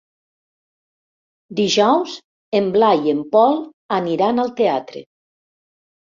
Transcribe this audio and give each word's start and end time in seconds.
Dijous 1.59 2.15
en 2.61 2.71
Blai 2.79 3.05
i 3.11 3.15
en 3.17 3.21
Pol 3.37 3.61
aniran 4.01 4.47
al 4.47 4.53
teatre. 4.63 5.07